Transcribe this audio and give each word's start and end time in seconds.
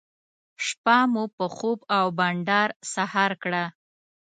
شپه 0.65 0.97
مو 1.11 1.23
په 1.37 1.45
خوب 1.55 1.79
او 1.97 2.05
بانډار 2.17 2.69
سهار 2.93 3.31
کړه. 3.43 3.63